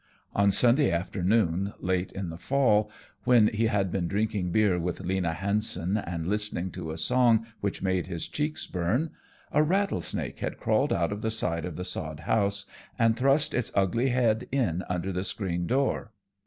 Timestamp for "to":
6.71-6.89